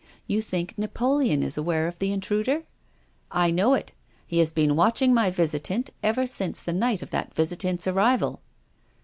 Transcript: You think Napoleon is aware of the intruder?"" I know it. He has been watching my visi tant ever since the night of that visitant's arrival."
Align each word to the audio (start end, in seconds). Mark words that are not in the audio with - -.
You 0.25 0.41
think 0.41 0.79
Napoleon 0.79 1.43
is 1.43 1.59
aware 1.59 1.87
of 1.87 1.99
the 1.99 2.11
intruder?"" 2.11 2.63
I 3.45 3.51
know 3.51 3.75
it. 3.75 3.91
He 4.25 4.39
has 4.39 4.51
been 4.51 4.75
watching 4.75 5.13
my 5.13 5.29
visi 5.29 5.59
tant 5.59 5.91
ever 6.01 6.25
since 6.25 6.59
the 6.59 6.73
night 6.73 7.03
of 7.03 7.11
that 7.11 7.35
visitant's 7.35 7.85
arrival." 7.85 8.41